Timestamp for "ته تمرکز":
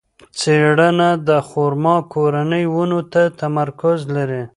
3.13-3.99